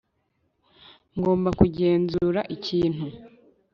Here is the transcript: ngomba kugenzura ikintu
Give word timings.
ngomba 1.17 1.49
kugenzura 1.59 2.41
ikintu 2.55 3.05